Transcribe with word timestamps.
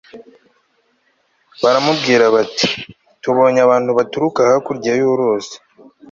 baramubwira 1.61 2.25
bati 2.35 2.67
“tubonye 3.21 3.59
abantu 3.63 3.89
baturuka 3.97 4.39
hakurya 4.49 4.91
y'uruzi 4.99 5.55